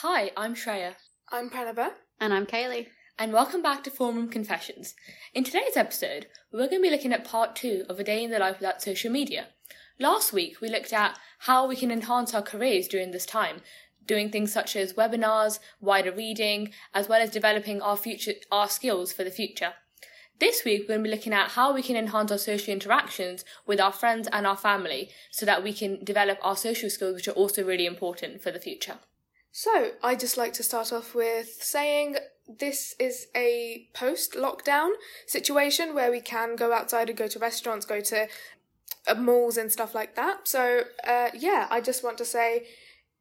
[0.00, 0.96] Hi, I'm Shreya,
[1.30, 1.92] I'm Pranava.
[2.20, 2.88] And I'm Kaylee.
[3.18, 4.94] and welcome back to Form Room Confessions.
[5.32, 8.30] In today's episode, we're going to be looking at part two of A Day in
[8.30, 9.46] the Life Without Social Media.
[9.98, 13.62] Last week, we looked at how we can enhance our careers during this time,
[14.04, 19.14] doing things such as webinars, wider reading, as well as developing our future, our skills
[19.14, 19.72] for the future.
[20.40, 23.46] This week, we're going to be looking at how we can enhance our social interactions
[23.66, 27.28] with our friends and our family so that we can develop our social skills, which
[27.28, 28.98] are also really important for the future.
[29.58, 34.90] So, I'd just like to start off with saying this is a post lockdown
[35.26, 38.28] situation where we can go outside and go to restaurants, go to
[39.08, 40.46] uh, malls and stuff like that.
[40.46, 42.66] So, uh, yeah, I just want to say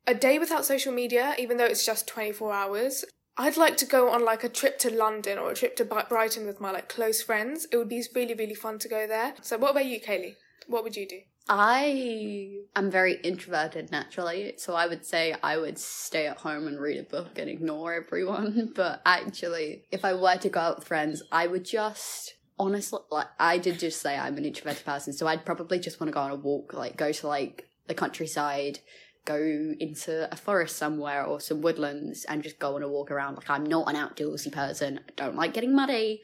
[0.05, 3.05] a day without social media, even though it's just 24 hours.
[3.37, 6.45] I'd like to go on like a trip to London or a trip to Brighton
[6.45, 7.65] with my like close friends.
[7.71, 9.35] It would be really, really fun to go there.
[9.41, 10.35] So, what about you, Kaylee?
[10.67, 11.21] What would you do?
[11.47, 16.79] I am very introverted naturally, so I would say I would stay at home and
[16.79, 18.71] read a book and ignore everyone.
[18.75, 23.27] But actually, if I were to go out with friends, I would just honestly like
[23.39, 26.21] I did just say I'm an introverted person, so I'd probably just want to go
[26.21, 28.79] on a walk, like go to like the countryside,
[29.25, 29.37] go
[29.79, 33.35] into a forest somewhere or some woodlands and just go on a walk around.
[33.35, 34.99] Like I'm not an outdoorsy person.
[35.07, 36.21] I don't like getting muddy,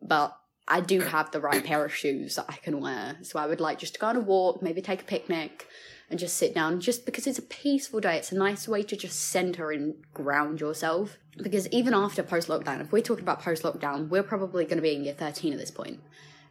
[0.00, 0.36] but
[0.68, 3.16] I do have the right pair of shoes that I can wear.
[3.22, 5.68] So I would like just to go on a walk, maybe take a picnic
[6.10, 8.16] and just sit down just because it's a peaceful day.
[8.16, 11.18] It's a nice way to just center and ground yourself.
[11.36, 14.82] Because even after post lockdown, if we're talking about post lockdown, we're probably going to
[14.82, 16.00] be in year 13 at this point.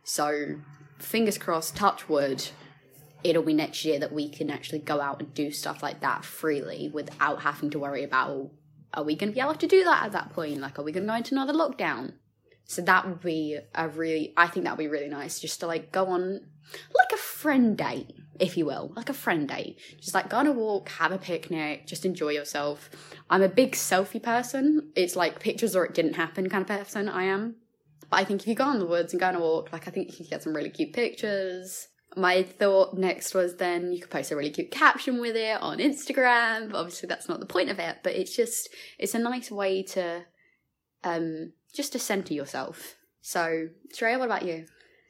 [0.03, 0.55] So
[0.99, 2.47] fingers crossed, touch wood,
[3.23, 6.23] it'll be next year that we can actually go out and do stuff like that
[6.23, 8.52] freely without having to worry about
[8.93, 10.61] are we going to be able to do that at that point?
[10.61, 12.13] Like, are we going to go into another lockdown?
[12.66, 15.67] So that would be a really, I think that would be really nice just to
[15.67, 16.41] like go on
[16.94, 19.77] like a friend date, if you will, like a friend date.
[19.99, 22.89] Just like go on a walk, have a picnic, just enjoy yourself.
[23.30, 24.91] I'm a big selfie person.
[24.95, 27.55] It's like pictures or it didn't happen kind of person I am.
[28.09, 29.88] But I think if you go in the woods and go on a walk, like
[29.88, 31.87] I think you can get some really cute pictures.
[32.17, 35.80] My thought next was then you could post a really cute caption with it on
[35.80, 36.73] Instagram.
[36.73, 40.23] Obviously, that's not the point of it, but it's just it's a nice way to
[41.04, 42.95] um just to center yourself.
[43.21, 44.65] So, Shreya, what about you?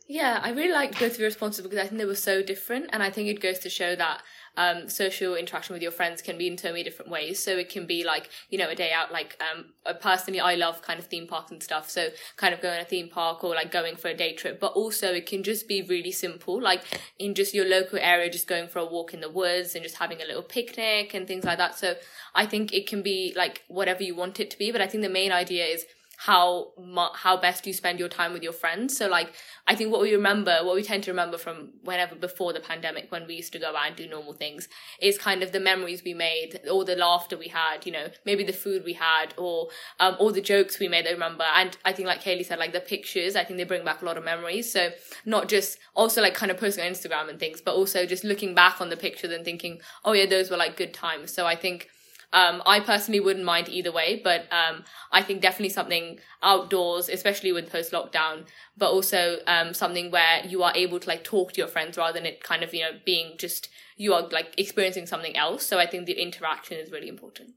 [0.08, 2.92] Yeah, I really liked both of your responses because I think they were so different,
[2.94, 4.22] and I think it goes to show that
[4.56, 7.44] um, social interaction with your friends can be in so many different ways.
[7.44, 9.12] So it can be like you know a day out.
[9.12, 11.90] Like um, personally, I love kind of theme parks and stuff.
[11.90, 14.60] So kind of going to a theme park or like going for a day trip.
[14.60, 16.84] But also it can just be really simple, like
[17.18, 19.96] in just your local area, just going for a walk in the woods and just
[19.96, 21.80] having a little picnic and things like that.
[21.80, 21.96] So
[22.36, 24.72] I think it can be like whatever you want it to be.
[24.72, 25.86] But I think the main idea is
[26.18, 26.72] how
[27.14, 28.98] how best you spend your time with your friends.
[28.98, 29.34] So like
[29.68, 33.12] I think what we remember, what we tend to remember from whenever before the pandemic
[33.12, 34.68] when we used to go out and do normal things
[35.02, 38.44] is kind of the memories we made, all the laughter we had, you know, maybe
[38.44, 41.46] the food we had or um all the jokes we made I remember.
[41.56, 44.06] And I think like Kaylee said, like the pictures, I think they bring back a
[44.06, 44.72] lot of memories.
[44.72, 44.92] So
[45.26, 48.56] not just also like kind of posting on Instagram and things, but also just looking
[48.56, 51.34] back on the pictures and thinking, oh yeah, those were like good times.
[51.34, 51.90] So I think
[52.34, 57.52] um, I personally wouldn't mind either way, but um, I think definitely something outdoors, especially
[57.52, 58.46] with post lockdown,
[58.78, 62.14] but also um, something where you are able to like talk to your friends rather
[62.14, 65.66] than it kind of you know being just you are like experiencing something else.
[65.66, 67.52] So I think the interaction is really important.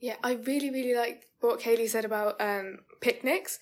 [0.00, 3.58] Yeah, I really, really like what Kaylee said about um, picnics.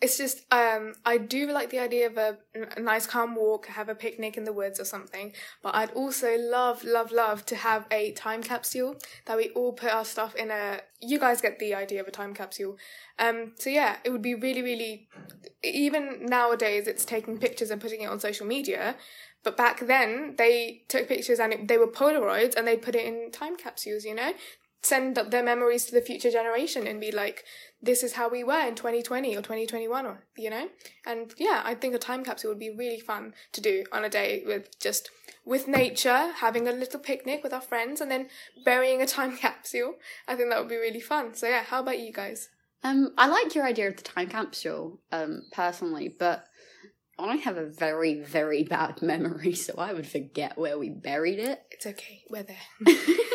[0.00, 2.36] It's just, um, I do like the idea of a,
[2.76, 5.32] a nice calm walk, have a picnic in the woods or something.
[5.62, 9.90] But I'd also love, love, love to have a time capsule that we all put
[9.90, 10.80] our stuff in a.
[11.00, 12.76] You guys get the idea of a time capsule.
[13.18, 15.08] Um, so yeah, it would be really, really.
[15.62, 18.96] Even nowadays, it's taking pictures and putting it on social media.
[19.44, 23.04] But back then, they took pictures and it, they were Polaroids and they put it
[23.04, 24.32] in time capsules, you know?
[24.82, 27.44] Send up their memories to the future generation and be like,
[27.84, 30.68] this is how we were in 2020 or 2021 or, you know?
[31.06, 34.08] And yeah, I think a time capsule would be really fun to do on a
[34.08, 35.10] day with just,
[35.44, 38.28] with nature, having a little picnic with our friends and then
[38.64, 39.94] burying a time capsule.
[40.26, 41.34] I think that would be really fun.
[41.34, 42.48] So yeah, how about you guys?
[42.82, 46.46] Um, I like your idea of the time capsule, um, personally, but
[47.18, 51.62] I have a very, very bad memory, so I would forget where we buried it.
[51.70, 52.56] It's okay, we're there.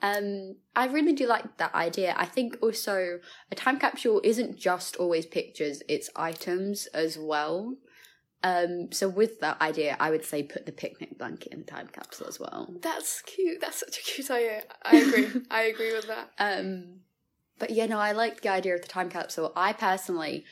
[0.00, 2.14] Um, I really do like that idea.
[2.16, 3.18] I think also
[3.50, 7.76] a time capsule isn't just always pictures, it's items as well.
[8.44, 11.88] Um, so with that idea, I would say put the picnic blanket in the time
[11.88, 12.72] capsule as well.
[12.80, 13.60] That's cute.
[13.60, 14.62] That's such a cute idea.
[14.82, 15.28] I agree.
[15.50, 16.30] I agree with that.
[16.38, 17.00] Um,
[17.58, 19.52] but yeah, no, I like the idea of the time capsule.
[19.56, 20.44] I personally,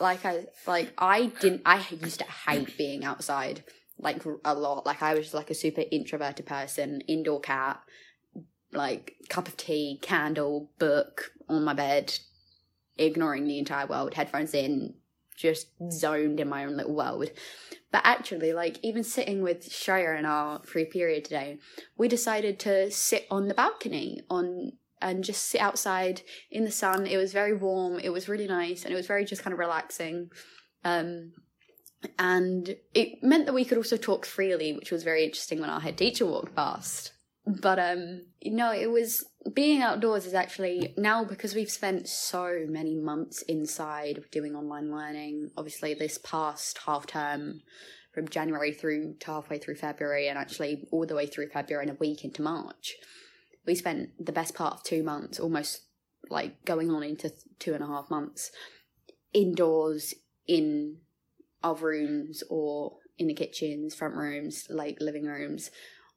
[0.00, 1.62] like I like I didn't.
[1.66, 3.64] I used to hate being outside
[3.98, 4.86] like a lot.
[4.86, 7.80] Like I was like a super introverted person, indoor cat.
[8.72, 12.18] Like cup of tea, candle, book on my bed,
[12.98, 14.94] ignoring the entire world, headphones in,
[15.36, 17.30] just zoned in my own little world.
[17.92, 21.58] But actually, like even sitting with Shreya in our free period today,
[21.96, 27.06] we decided to sit on the balcony on and just sit outside in the sun.
[27.06, 27.98] It was very warm.
[27.98, 30.30] It was really nice, and it was very just kind of relaxing.
[30.84, 31.32] Um,
[32.18, 35.80] and it meant that we could also talk freely, which was very interesting when our
[35.80, 37.12] head teacher walked past.
[37.46, 42.96] But um, no, it was being outdoors is actually now because we've spent so many
[42.96, 45.50] months inside doing online learning.
[45.56, 47.60] Obviously, this past half term
[48.12, 51.96] from January through to halfway through February, and actually all the way through February and
[51.96, 52.96] a week into March,
[53.64, 55.82] we spent the best part of two months, almost
[56.28, 58.50] like going on into two and a half months,
[59.32, 60.14] indoors
[60.48, 60.96] in
[61.62, 65.70] our rooms or in the kitchens, front rooms, like living rooms,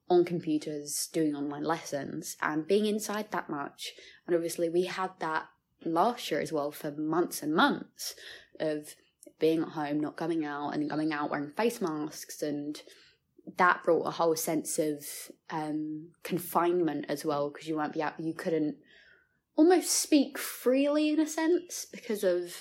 [0.09, 3.91] on computers, doing online lessons, and being inside that much.
[4.25, 5.47] And obviously, we had that
[5.85, 8.15] last year as well for months and months
[8.59, 8.95] of
[9.39, 12.81] being at home, not coming out, and coming out wearing face masks and
[13.57, 15.05] that brought a whole sense of
[15.49, 18.75] um, confinement as well because you weren't be out, you couldn't
[19.55, 22.53] almost speak freely in a sense because of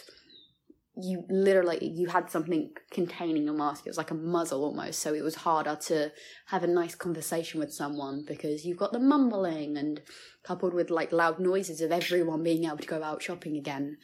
[1.00, 3.86] you literally you had something containing your mask.
[3.86, 5.00] It was like a muzzle almost.
[5.00, 6.12] So it was harder to
[6.46, 10.02] have a nice conversation with someone because you've got the mumbling and
[10.42, 13.98] coupled with like loud noises of everyone being able to go out shopping again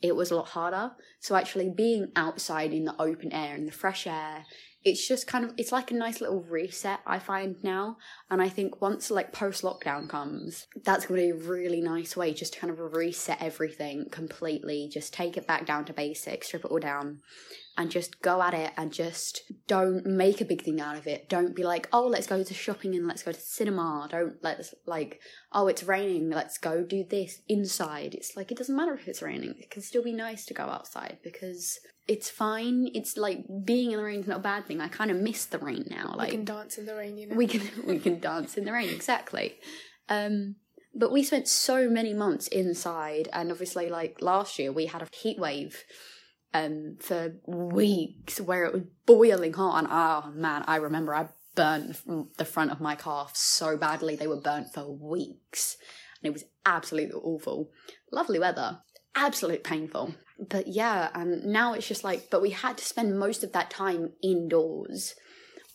[0.00, 0.92] it was a lot harder.
[1.20, 4.44] So actually being outside in the open air in the fresh air
[4.84, 7.96] it's just kind of it's like a nice little reset i find now.
[8.30, 12.16] And i think once like post lockdown comes that's going to be a really nice
[12.16, 14.88] way just to kind of reset everything completely.
[14.92, 17.20] Just take it back down to basics strip it all down
[17.78, 21.28] and just go at it and just don't make a big thing out of it.
[21.28, 24.08] Don't be like, oh, let's go to shopping and let's go to cinema.
[24.10, 25.20] Don't let's like,
[25.52, 28.16] oh, it's raining, let's go do this inside.
[28.16, 29.54] It's like it doesn't matter if it's raining.
[29.60, 31.78] It can still be nice to go outside because
[32.08, 32.90] it's fine.
[32.94, 34.80] It's like being in the rain is not a bad thing.
[34.80, 36.14] I kind of miss the rain now.
[36.16, 37.36] Like we can dance in the rain, you know.
[37.36, 39.54] we can we can dance in the rain exactly.
[40.08, 40.56] Um,
[40.96, 45.08] but we spent so many months inside, and obviously, like last year, we had a
[45.12, 45.84] heat wave
[46.54, 49.78] um, for weeks where it was boiling hot.
[49.78, 51.96] And oh man, I remember I burnt
[52.36, 54.16] the front of my calf so badly.
[54.16, 55.76] They were burnt for weeks.
[56.22, 57.70] And it was absolutely awful.
[58.12, 58.80] Lovely weather,
[59.14, 60.14] absolute painful.
[60.38, 63.70] But yeah, and now it's just like, but we had to spend most of that
[63.70, 65.14] time indoors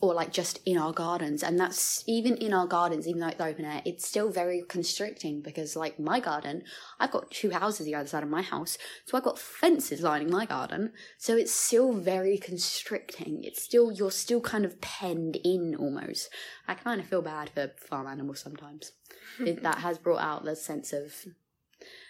[0.03, 3.39] or like just in our gardens and that's even in our gardens even though it's
[3.39, 6.61] open air it's still very constricting because like my garden
[6.99, 10.29] i've got two houses the other side of my house so i've got fences lining
[10.29, 13.43] my garden so it's still very constricting.
[13.43, 16.29] It's still you're still kind of penned in almost.
[16.67, 18.91] I kind of feel bad for farm animals sometimes.
[19.39, 21.13] It, that has brought out the sense of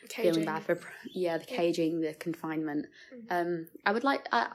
[0.09, 0.33] Caging.
[0.33, 0.79] feeling bad for
[1.13, 2.87] yeah the caging the confinement.
[3.29, 4.47] Um i would like I,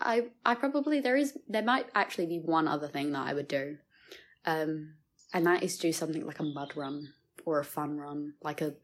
[0.45, 3.49] I i probably there is there might actually be one other thing that i would
[3.49, 3.79] do.
[4.45, 4.95] Um
[5.35, 7.13] and that is do something like a mud run
[7.45, 8.75] or a fun run like a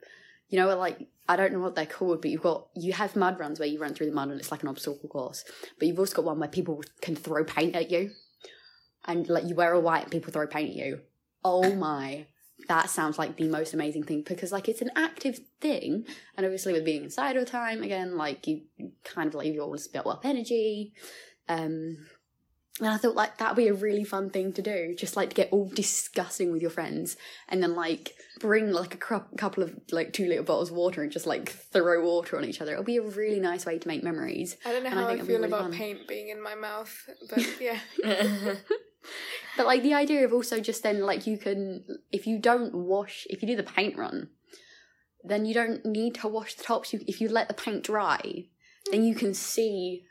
[0.48, 3.38] you know like i don't know what they're called but you've got you have mud
[3.40, 5.44] runs where you run through the mud and it's like an obstacle course
[5.78, 8.10] but you've also got one where people can throw paint at you.
[9.06, 11.00] And like you wear a white and people throw paint at you.
[11.44, 12.26] Oh my
[12.68, 16.04] that sounds like the most amazing thing because like it's an active thing
[16.36, 18.62] and obviously with being inside all the time again like you
[19.02, 20.92] kind of like you always built up energy
[21.48, 21.96] um
[22.80, 25.34] and I thought like that'd be a really fun thing to do, just like to
[25.36, 27.16] get all disgusting with your friends,
[27.48, 31.12] and then like bring like a couple of like two liter bottles of water and
[31.12, 32.72] just like throw water on each other.
[32.72, 34.56] It'll be a really nice way to make memories.
[34.66, 35.72] I don't know and I how I, be feel really about fun.
[35.72, 36.92] paint being in my mouth,
[37.30, 37.78] but yeah.
[39.56, 43.26] But like the idea of also just then like you can if you don't wash
[43.30, 44.28] if you do the paint run,
[45.22, 46.92] then you don't need to wash the tops.
[46.92, 48.46] You, if you let the paint dry,
[48.90, 50.04] then you can see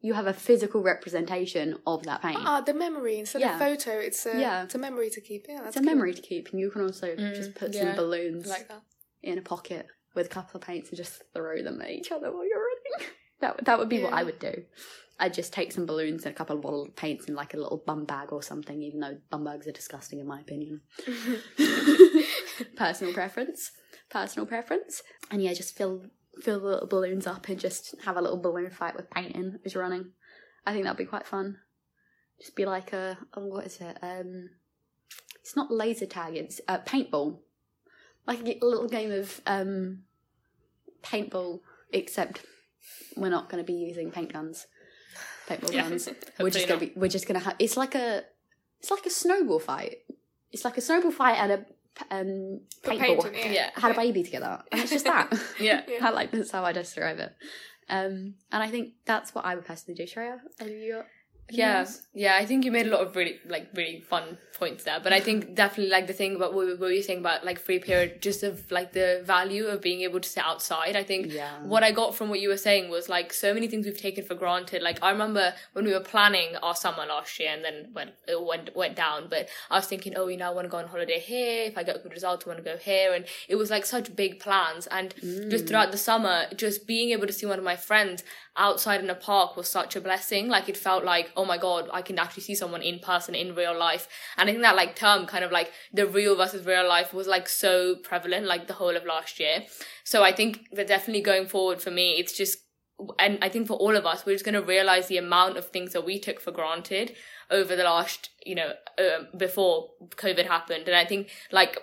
[0.00, 2.38] you have a physical representation of that paint.
[2.40, 3.54] Ah, the memory instead Yeah.
[3.54, 4.64] of photo, it's a Yeah.
[4.64, 5.46] it's a memory to keep.
[5.48, 5.86] Yeah, that's it's a cool.
[5.94, 8.82] memory to keep, and you can also just put some balloons like that.
[9.22, 12.30] in a pocket with a couple of paints and just throw them at each other
[12.32, 13.08] while you're running.
[13.40, 14.64] That that would be what I would do.
[15.18, 17.56] I'd just take some balloons and a couple of bottle of paints in like a
[17.56, 20.80] little bum bag or something, even though bum bags are disgusting in my opinion.
[22.76, 23.70] Personal preference.
[24.10, 25.02] Personal preference.
[25.30, 26.06] And yeah, just fill
[26.42, 29.74] fill the little balloons up and just have a little balloon fight with painting as
[29.74, 30.10] you're running.
[30.66, 31.58] I think that'd be quite fun.
[32.40, 33.96] Just be like a oh, what is it?
[34.02, 34.50] Um
[35.40, 37.38] it's not laser tag, it's uh, paintball.
[38.26, 40.04] Like a little game of um
[41.04, 41.60] paintball,
[41.92, 42.40] except
[43.16, 44.66] we're not going to be using paint guns.
[45.48, 46.08] Paintball Yeah, guns.
[46.40, 46.92] We're just to be.
[46.96, 47.56] We're just to have.
[47.58, 48.22] It's like a.
[48.80, 49.98] It's like a snowball fight.
[50.52, 51.66] It's like a snowball fight at a
[52.10, 53.70] um, paintball, painting, yeah.
[53.74, 55.32] Had a baby together, and it's just that.
[55.58, 55.82] Yeah.
[56.02, 57.34] I like that's how I describe it.
[57.88, 60.04] Um, and I think that's what I would personally do.
[60.04, 61.02] Shreya, are you?
[61.50, 64.98] Yeah yeah i think you made a lot of really like really fun points there
[65.00, 67.78] but i think definitely like the thing about what, what you're saying about like free
[67.78, 71.50] period just of like the value of being able to sit outside i think Yeah.
[71.62, 74.24] what i got from what you were saying was like so many things we've taken
[74.24, 74.82] for granted.
[74.82, 78.42] Like i remember when we were planning our summer last year and then when it
[78.42, 80.88] went went down but i was thinking oh you know i want to go on
[80.88, 81.64] holiday here.
[81.64, 83.12] If i get a good result i want to go here.
[83.12, 84.86] And it was like such big plans.
[84.86, 85.68] And just mm.
[85.68, 88.22] throughout the summer just being able to see one of my friends
[88.56, 90.48] outside in a park was such a blessing.
[90.48, 93.54] Like it felt like, oh my god, I can actually see someone in person in
[93.54, 94.08] real life.
[94.36, 97.26] And I think that like term kind of like the real versus real life was
[97.26, 99.64] like so prevalent like the whole of last year.
[100.04, 102.58] So I think that definitely going forward for me, it's just
[103.18, 105.66] and I think for all of us, we're just going to realize the amount of
[105.66, 107.14] things that we took for granted
[107.50, 110.86] over the last, you know, um, before COVID happened.
[110.86, 111.78] And I think like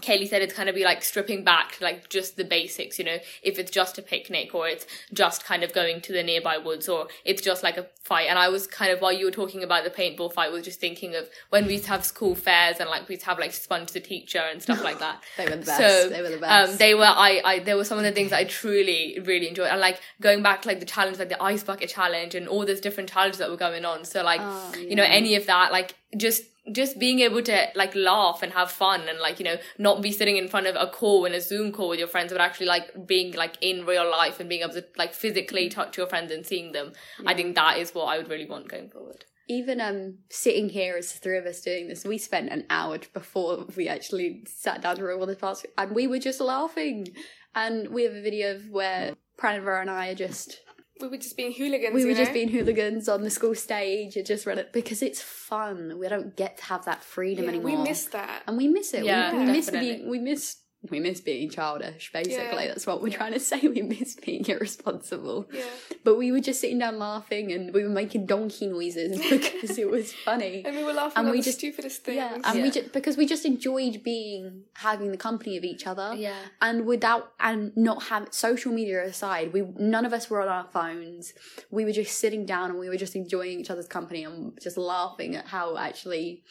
[0.00, 3.04] Kaylee said it's kind of be like stripping back to like just the basics, you
[3.04, 6.56] know, if it's just a picnic or it's just kind of going to the nearby
[6.56, 8.26] woods or it's just like a fight.
[8.28, 10.80] And I was kind of, while you were talking about the paintball fight, was just
[10.80, 13.38] thinking of when we used to have school fairs and like we used to have
[13.38, 15.22] like sponge the teacher and stuff like that.
[15.36, 15.78] They were the best.
[15.78, 16.72] So they were the best.
[16.72, 19.68] Um, they were I, I there were some of the things I truly really enjoyed
[19.68, 22.64] and like going back to like the challenge like the ice bucket challenge and all
[22.64, 24.04] those different challenges that were going on.
[24.04, 27.94] So like Oh, you know any of that like just just being able to like
[27.96, 30.86] laugh and have fun and like you know not be sitting in front of a
[30.86, 34.08] call in a Zoom call with your friends but actually like being like in real
[34.08, 36.92] life and being able to like physically touch your friends and seeing them.
[37.26, 39.24] I think that is what I would really want going forward.
[39.48, 42.98] even um sitting here as the three of us doing this, we spent an hour
[43.12, 47.08] before we actually sat down to record this podcast, and we were just laughing.
[47.54, 50.60] And we have a video of where Pranava and I are just
[51.02, 51.94] We were just being hooligans.
[51.94, 55.02] we were you just being hooligans on the school stage and just run it because
[55.02, 55.98] it's fun.
[55.98, 57.76] We don't get to have that freedom Yeah, anymore.
[57.78, 58.42] We miss that.
[58.46, 59.04] and we miss it.
[59.04, 60.56] Yeah, we, we miss being we miss
[60.90, 62.10] we miss being childish.
[62.12, 62.68] Basically, Yeah.
[62.68, 63.16] that's what we're Yeah.
[63.18, 63.60] trying to say.
[63.72, 65.48] We miss being irresponsible.
[65.52, 65.62] Yeah.
[66.02, 69.88] But we were just sitting down laughing and we were making donkey noises because it
[69.88, 70.62] was funny.
[70.66, 72.16] And we were laughing And at we the just- stupidest things.
[72.16, 76.14] Yeah, and we just because we just enjoyed being having the company of each other.
[76.16, 76.34] Yeah.
[76.60, 80.66] And without and not have social media aside, we none of us were on our
[80.72, 81.32] phones.
[81.70, 84.76] We were just sitting down and we were just enjoying each other's company and just
[84.76, 86.42] laughing at how actually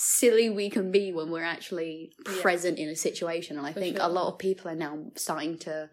[0.00, 2.40] silly we can be when we're actually Yeah.
[2.40, 3.58] present in a situation.
[3.58, 4.06] And I For think sure.
[4.06, 5.90] a lot of people are now starting to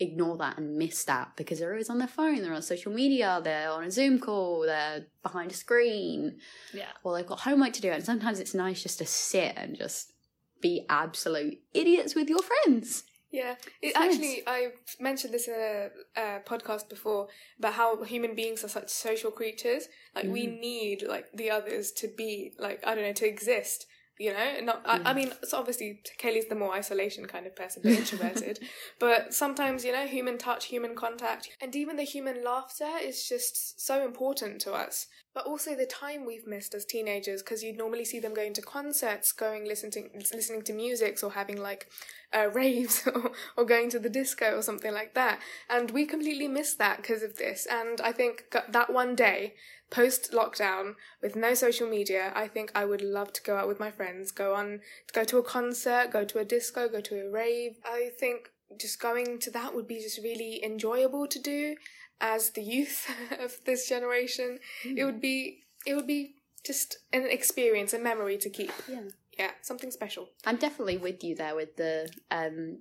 [0.00, 3.40] ignore that and miss that because they're always on their phone, they're on social media,
[3.44, 6.40] they're on a Zoom call, they're behind a screen
[6.72, 6.88] Yeah.
[7.04, 10.12] well, they've got homework to do, and sometimes it's nice just to sit and just
[10.60, 13.04] be absolute idiots with your friends.
[13.34, 14.68] Yeah, it actually, I
[15.00, 17.26] mentioned this in a, a podcast before
[17.58, 19.88] about how human beings are such social creatures.
[20.14, 20.60] Like we Mm.
[20.60, 23.86] need like the others to be like I don't know to exist.
[24.18, 24.82] You know, not.
[24.84, 25.02] I, Mm.
[25.06, 28.60] I mean, so obviously Kaylee's the more isolation kind of person, the introverted.
[29.00, 33.84] but sometimes you know, human touch, human contact, and even the human laughter is just
[33.84, 35.08] so important to us.
[35.34, 38.62] But also the time we've missed as teenagers, because you'd normally see them going to
[38.62, 41.88] concerts, going listening to, listening to music, or having like
[42.32, 45.40] uh, raves or, or going to the disco or something like that.
[45.68, 47.66] And we completely missed that because of this.
[47.68, 49.54] And I think that one day,
[49.90, 53.80] post lockdown, with no social media, I think I would love to go out with
[53.80, 54.80] my friends, go on,
[55.12, 57.76] go to a concert, go to a disco, go to a rave.
[57.84, 61.76] I think just going to that would be just really enjoyable to do
[62.20, 64.58] as the youth of this generation.
[64.84, 68.72] It would be, it would be just an experience, a memory to keep.
[68.88, 69.02] Yeah.
[69.38, 70.28] Yeah, something special.
[70.46, 72.78] I'm definitely with you there with the um,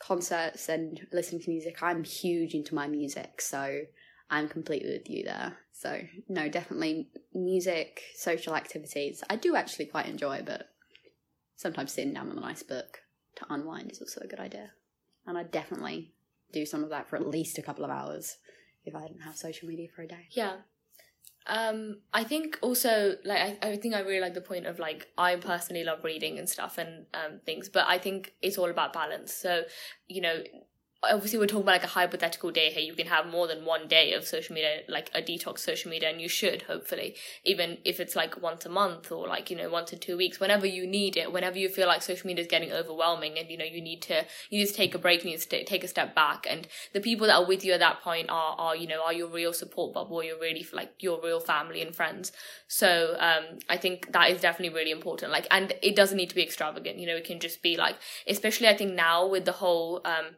[0.00, 1.82] concerts and listening to music.
[1.82, 3.82] I'm huge into my music, so
[4.28, 5.56] I'm completely with you there.
[5.76, 9.24] So, no, definitely music, social activities.
[9.28, 10.68] I do actually quite enjoy, but
[11.56, 13.00] sometimes sitting down with a nice book
[13.36, 14.70] to unwind is also a good idea.
[15.26, 16.14] And I definitely
[16.52, 18.36] do some of that for at least a couple of hours
[18.84, 20.28] if I didn't have social media for a day.
[20.30, 20.58] Yeah.
[21.46, 25.08] Um, I think also like I, I think I really like the point of like
[25.18, 28.92] I personally love reading and stuff and um things, but I think it's all about
[28.92, 29.34] balance.
[29.34, 29.64] So,
[30.06, 30.42] you know,
[31.10, 32.82] obviously we're talking about like a hypothetical day here.
[32.82, 36.10] You can have more than one day of social media, like a detox social media,
[36.10, 39.68] and you should hopefully, even if it's like once a month or like, you know,
[39.70, 42.48] once in two weeks, whenever you need it, whenever you feel like social media is
[42.48, 45.30] getting overwhelming and you know, you need to you need to take a break, you
[45.30, 46.46] need to take a step back.
[46.48, 49.12] And the people that are with you at that point are are, you know, are
[49.12, 52.32] your real support bubble, you're really like your real family and friends.
[52.68, 55.32] So um I think that is definitely really important.
[55.32, 57.96] Like and it doesn't need to be extravagant, you know, it can just be like
[58.26, 60.36] especially I think now with the whole um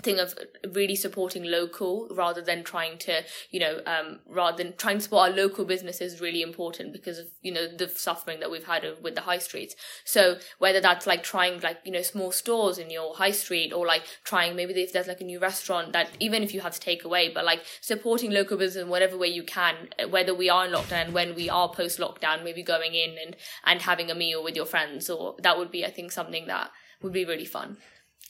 [0.00, 0.34] thing of
[0.72, 5.30] really supporting local rather than trying to you know um, rather than trying to support
[5.30, 8.84] our local business is really important because of you know the suffering that we've had
[9.02, 9.74] with the high streets.
[10.04, 13.86] So whether that's like trying like you know small stores in your high street or
[13.86, 16.80] like trying maybe if there's like a new restaurant that even if you have to
[16.80, 20.66] take away but like supporting local business in whatever way you can whether we are
[20.66, 24.42] in lockdown when we are post lockdown maybe going in and and having a meal
[24.42, 26.70] with your friends or that would be i think something that
[27.02, 27.76] would be really fun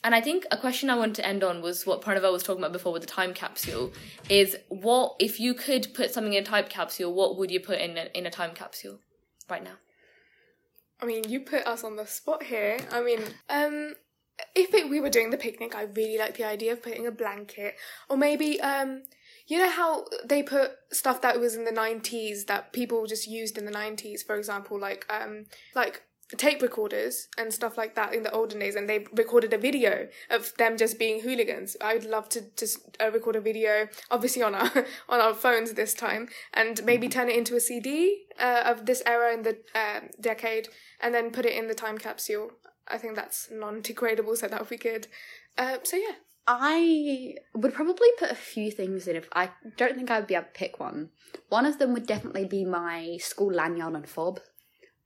[0.02, 2.62] and I think a question I wanted to end on was what Pranava was talking
[2.62, 3.92] about before with the time capsule.
[4.28, 7.12] Is what if you could put something in a time capsule?
[7.12, 9.00] What would you put in a, in a time capsule
[9.48, 9.76] right now?
[11.02, 12.78] I mean, you put us on the spot here.
[12.90, 13.94] I mean, um,
[14.54, 17.10] if it, we were doing the picnic, I really like the idea of putting a
[17.10, 17.74] blanket,
[18.08, 19.02] or maybe um,
[19.46, 23.58] you know how they put stuff that was in the nineties that people just used
[23.58, 26.02] in the nineties, for example, like um, like
[26.36, 30.08] tape recorders and stuff like that in the olden days and they recorded a video
[30.30, 34.42] of them just being hooligans i would love to just uh, record a video obviously
[34.42, 34.70] on our
[35.08, 39.02] on our phones this time and maybe turn it into a cd uh, of this
[39.06, 40.68] era in the uh, decade
[41.00, 42.52] and then put it in the time capsule
[42.88, 45.06] i think that's non-degradable so that would be good
[45.58, 46.14] uh, so yeah
[46.52, 50.34] I would probably put a few things in if I don't think I would be
[50.34, 51.10] able to pick one.
[51.48, 54.40] One of them would definitely be my school lanyard and fob.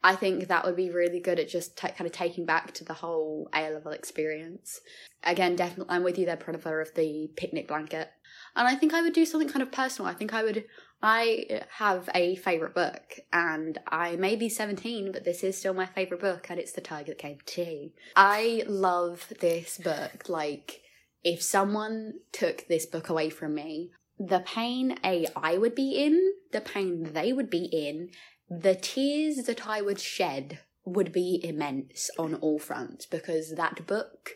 [0.04, 2.84] I think that would be really good at just t- kind of taking back to
[2.84, 4.80] the whole A level experience.
[5.22, 8.10] Again, definitely, I'm with you there, Pranava, of the picnic blanket.
[8.54, 10.10] And I think I would do something kind of personal.
[10.10, 10.66] I think I would.
[11.02, 15.86] I have a favourite book, and I may be 17, but this is still my
[15.86, 17.94] favourite book, and it's The Tiger That Came to Tea.
[18.14, 20.28] I love this book.
[20.28, 20.82] Like,
[21.22, 26.34] if someone took this book away from me, the pain A, I would be in,
[26.52, 28.10] the pain they would be in,
[28.48, 34.32] the tears that I would shed would be immense on all fronts because that book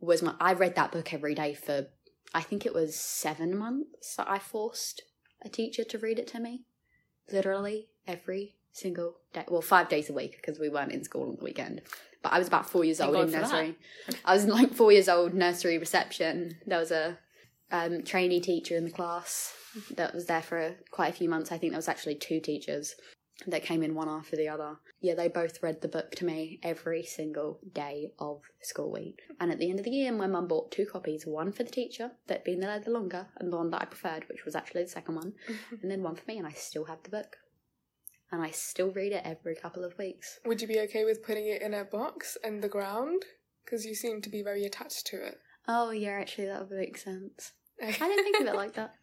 [0.00, 0.34] was my.
[0.40, 1.86] I read that book every day for,
[2.34, 5.02] I think it was seven months that I forced
[5.42, 6.64] a teacher to read it to me.
[7.32, 9.44] Literally every single day.
[9.48, 11.82] Well, five days a week because we weren't in school on the weekend.
[12.22, 13.76] But I was about four years Thank old God in nursery.
[14.24, 16.58] I was like four years old, nursery reception.
[16.66, 17.18] There was a
[17.72, 19.54] um, trainee teacher in the class
[19.94, 21.52] that was there for quite a few months.
[21.52, 22.94] I think there was actually two teachers
[23.46, 24.76] that came in one after the other.
[25.00, 29.20] Yeah, they both read the book to me every single day of school week.
[29.38, 31.70] And at the end of the year, my mum bought two copies one for the
[31.70, 34.84] teacher that'd been there the longer, and the one that I preferred, which was actually
[34.84, 35.32] the second one,
[35.82, 37.36] and then one for me, and I still have the book.
[38.32, 40.40] And I still read it every couple of weeks.
[40.44, 43.22] would you be okay with putting it in a box in the ground
[43.64, 46.96] because you seem to be very attached to it Oh, yeah, actually, that would make
[46.96, 47.52] sense.
[47.82, 48.94] I didn't think of it like that.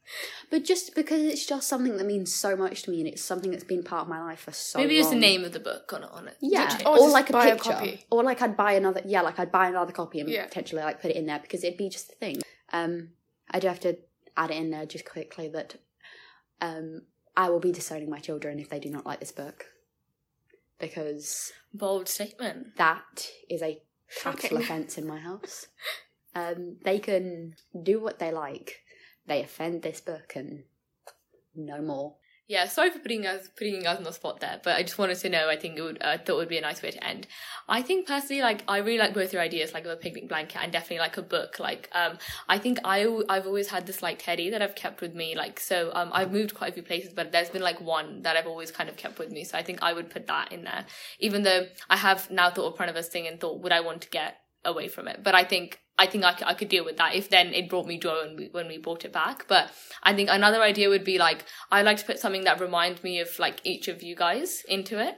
[0.49, 3.51] But just because it's just something that means so much to me and it's something
[3.51, 4.87] that's been part of my life for so long.
[4.87, 6.09] Maybe just the name of the book on it.
[6.11, 6.37] On it.
[6.41, 8.03] Yeah, Or or, like a a picture, copy.
[8.09, 9.01] or like I'd buy another.
[9.05, 10.45] Yeah, like I'd buy another copy and Yeah.
[10.45, 12.41] potentially like put it in there because it'd be just a thing.
[12.71, 13.09] Um,
[13.51, 13.97] I do have to
[14.35, 15.75] add it in there just quickly that
[16.61, 17.03] um,
[17.37, 19.65] I will be disowning my children if they do not like this book
[20.79, 22.75] because Bold statement.
[22.77, 23.81] that is a
[24.21, 25.67] capital offence in my house.
[26.35, 28.81] Um, they can do what they like.
[29.25, 30.63] They offend this book and
[31.55, 32.15] no more.
[32.45, 35.17] Yeah, sorry for putting us putting guys on the spot there, but I just wanted
[35.19, 35.47] to know.
[35.47, 36.03] I think it would.
[36.03, 37.25] I thought it would be a nice way to end.
[37.69, 40.61] I think personally, like I really like both your ideas, like of a picnic blanket
[40.61, 41.57] and definitely like a book.
[41.57, 42.17] Like, um,
[42.49, 45.35] I think I I've always had this like teddy that I've kept with me.
[45.37, 48.35] Like, so um, I've moved quite a few places, but there's been like one that
[48.35, 49.45] I've always kind of kept with me.
[49.45, 50.85] So I think I would put that in there,
[51.19, 54.09] even though I have now thought of Pranava's thing and thought, would I want to
[54.09, 55.23] get away from it?
[55.23, 57.85] But I think I think I, I could deal with that if then it brought
[57.85, 59.45] me joy when we, when we brought it back.
[59.47, 63.03] But I think another idea would be like I like to put something that reminds
[63.03, 65.15] me of like each of you guys into it.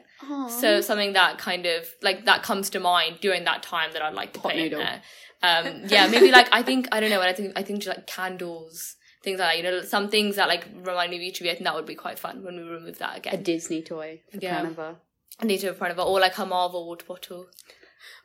[0.49, 4.13] So something that kind of like that comes to mind during that time that I'd
[4.13, 5.01] like to Pot put in there.
[5.43, 7.21] Um, yeah, maybe like I think I don't know.
[7.21, 9.57] I think I think just like candles, things like that.
[9.57, 11.51] You know, some things that like remind me of each of you.
[11.51, 13.35] I think that would be quite fun when we remove that again.
[13.35, 13.38] A.
[13.38, 14.65] Disney toy for Yeah.
[14.65, 14.95] Pranava.
[15.39, 17.47] I need to in front of it, or like a Marvel water bottle.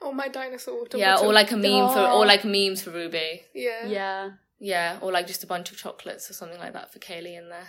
[0.02, 1.30] Oh my dinosaur water yeah, bottle.
[1.30, 3.42] or like a meme for, or like memes for Ruby.
[3.54, 4.30] yeah Yeah.
[4.62, 7.48] Yeah, or like just a bunch of chocolates or something like that for Kaylee in
[7.48, 7.64] there.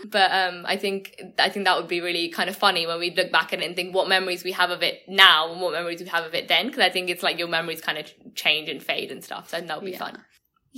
[0.06, 3.12] but um, I think I think that would be really kind of funny when we
[3.12, 5.72] look back at it and think what memories we have of it now and what
[5.72, 6.66] memories we have of it then.
[6.68, 9.48] Because I think it's like your memories kind of change and fade and stuff.
[9.50, 9.98] So I think that would be Yeah.
[9.98, 10.24] fun.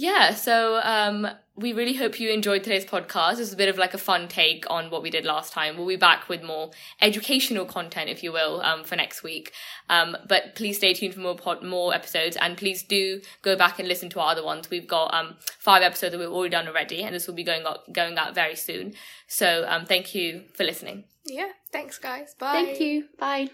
[0.00, 3.34] Yeah, so um, we really hope you enjoyed today's podcast.
[3.34, 5.76] It was a bit of like a fun take on what we did last time.
[5.76, 6.70] We'll be back with more
[7.02, 9.52] educational content, if you will, um, for next week.
[9.90, 13.78] Um, but please stay tuned for more pod- more episodes, and please do go back
[13.78, 14.70] and listen to our other ones.
[14.70, 17.66] We've got um, five episodes that we've already done already, and this will be going
[17.66, 18.94] up going out very soon.
[19.26, 21.04] So um, thank you for listening.
[21.26, 23.04] yeah thanks guys bye Thank you.
[23.18, 23.50] Bye.